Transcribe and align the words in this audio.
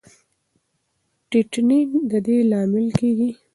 ټینین 1.29 1.89
د 2.09 2.11
دې 2.25 2.37
لامل 2.49 2.87
کېږي. 2.99 3.29